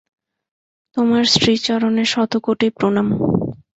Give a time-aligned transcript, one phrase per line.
[0.97, 3.07] তোমার শ্রীচরণে শতকোটি প্রণাম।